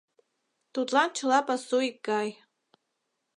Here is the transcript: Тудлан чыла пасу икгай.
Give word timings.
Тудлан 0.73 1.09
чыла 1.17 1.39
пасу 1.47 1.77
икгай. 1.89 2.29